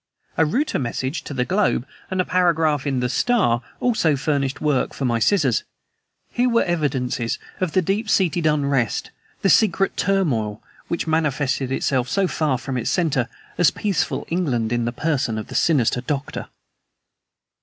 [0.35, 4.95] A Reuter message to The Globe and a paragraph in The Star also furnished work
[4.95, 5.63] for my scissors.
[6.31, 9.11] Here were evidences of the deep seated unrest,
[9.43, 13.29] the secret turmoil, which manifested itself so far from its center
[13.59, 16.47] as peaceful England in the person of the sinister Doctor.